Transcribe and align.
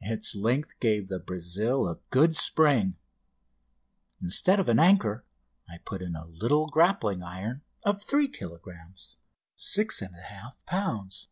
its 0.00 0.34
length 0.34 0.80
gave 0.80 1.06
the 1.06 1.20
"Brazil" 1.20 1.86
a 1.86 2.00
good 2.10 2.34
spring. 2.34 2.96
Instead 4.20 4.58
of 4.58 4.68
an 4.68 4.80
anchor 4.80 5.24
I 5.70 5.78
put 5.78 6.02
in 6.02 6.16
a 6.16 6.26
little 6.26 6.66
grappling 6.66 7.22
iron 7.22 7.62
of 7.84 8.02
3 8.02 8.26
kilogrammes 8.26 9.14
(6 9.54 10.00
1/2 10.02 10.64
lbs.). 10.64 11.26